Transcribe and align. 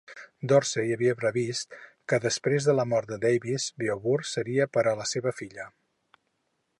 Dorsey 0.51 0.93
havia 0.95 1.15
previst 1.19 1.75
que, 2.13 2.19
després 2.23 2.67
de 2.69 2.75
la 2.79 2.87
mort 2.93 3.13
de 3.13 3.19
Davis, 3.27 3.69
Beauvoir 3.83 4.27
seria 4.33 4.67
per 4.79 4.85
a 4.93 4.95
la 5.03 5.07
seva 5.15 5.39
filla. 5.43 5.69